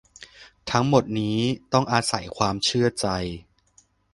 [0.71, 1.39] ทั้งหมดนี้
[1.73, 3.07] ต้องอาศัยความเชื่อใจ